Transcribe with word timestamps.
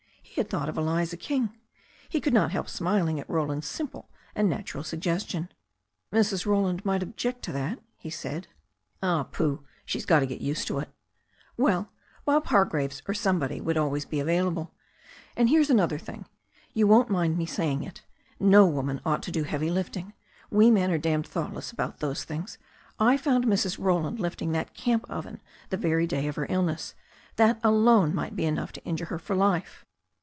He 0.33 0.39
had 0.39 0.49
thought 0.49 0.69
of 0.69 0.77
Eliza 0.77 1.17
King. 1.17 1.53
He 2.07 2.21
could 2.21 2.33
not 2.33 2.51
help 2.53 2.69
smiling 2.69 3.19
at 3.19 3.29
Roland's 3.29 3.67
simple 3.67 4.09
and 4.33 4.49
natural 4.49 4.81
suggestion. 4.81 5.51
"Mrs. 6.13 6.45
Roland 6.45 6.85
might 6.85 7.03
object 7.03 7.43
to 7.43 7.51
that," 7.51 7.79
he 7.97 8.09
said. 8.09 8.47
"Oh, 9.03 9.27
pooh! 9.29 9.65
She's 9.85 10.05
got 10.05 10.21
to 10.21 10.25
get 10.25 10.39
used 10.39 10.67
to 10.69 10.79
it." 10.79 10.87
"Well, 11.57 11.91
Bob 12.23 12.45
Hargraves 12.45 13.01
or 13.09 13.13
somebody 13.13 13.59
would 13.59 13.75
always 13.75 14.05
be 14.05 14.21
available. 14.21 14.73
And 15.35 15.49
there's 15.51 15.69
another 15.69 15.97
thing. 15.99 16.25
You 16.73 16.87
won't 16.87 17.09
mind 17.09 17.37
my 17.37 17.43
saying 17.43 17.83
it. 17.83 18.01
No 18.39 18.65
woman 18.65 19.01
ought 19.05 19.21
to 19.23 19.31
do 19.31 19.43
heavy 19.43 19.69
lifting. 19.69 20.13
We 20.49 20.71
men 20.71 20.91
are 20.91 20.97
damned 20.97 21.27
thoughtless 21.27 21.71
about 21.73 21.99
those 21.99 22.23
things. 22.23 22.57
I 23.01 23.17
found 23.17 23.43
Mrs. 23.47 23.77
Roland 23.77 24.21
lifting 24.21 24.53
that 24.53 24.73
camp 24.73 25.03
oven 25.09 25.41
the 25.71 25.77
very 25.77 26.07
day 26.07 26.27
of 26.29 26.37
her 26.37 26.47
illness. 26.49 26.95
That 27.35 27.59
alone 27.65 28.15
might 28.15 28.37
be 28.37 28.45
enough 28.45 28.71
to 28.71 28.85
injure 28.85 29.05
her 29.05 29.19
for 29.19 29.35
life." 29.35 29.85